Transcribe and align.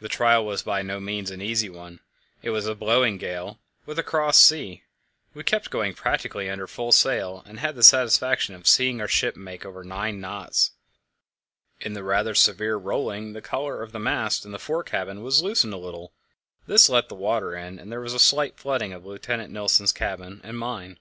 The 0.00 0.08
trial 0.08 0.46
was 0.46 0.62
by 0.62 0.82
no 0.82 1.00
means 1.00 1.32
an 1.32 1.42
easy 1.42 1.68
one. 1.68 1.98
It 2.42 2.50
was 2.50 2.70
blowing 2.74 3.16
a 3.16 3.18
gale, 3.18 3.58
with 3.86 3.98
a 3.98 4.04
cross 4.04 4.38
sea; 4.38 4.84
we 5.34 5.42
kept 5.42 5.68
going 5.70 5.94
practically 5.94 6.48
under 6.48 6.68
full 6.68 6.92
sail, 6.92 7.42
and 7.44 7.58
had 7.58 7.74
the 7.74 7.82
satisfaction 7.82 8.54
of 8.54 8.68
seeing 8.68 9.00
our 9.00 9.08
ship 9.08 9.34
make 9.34 9.66
over 9.66 9.82
nine 9.82 10.20
knots. 10.20 10.74
In 11.80 11.92
the 11.94 12.04
rather 12.04 12.36
severe 12.36 12.76
rolling 12.76 13.32
the 13.32 13.42
collar 13.42 13.82
of 13.82 13.90
the 13.90 13.98
mast 13.98 14.44
in 14.44 14.52
the 14.52 14.60
fore 14.60 14.84
cabin 14.84 15.24
was 15.24 15.42
loosened 15.42 15.74
a 15.74 15.76
little; 15.76 16.12
this 16.68 16.88
let 16.88 17.08
the 17.08 17.16
water 17.16 17.56
in, 17.56 17.80
and 17.80 17.90
there 17.90 18.00
was 18.00 18.14
a 18.14 18.20
slight 18.20 18.56
flooding 18.56 18.92
of 18.92 19.04
Lieutenant 19.04 19.52
Nilsen's 19.52 19.90
cabin 19.90 20.40
and 20.44 20.56
mine. 20.56 21.00